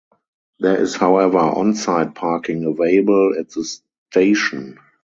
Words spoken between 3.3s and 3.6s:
at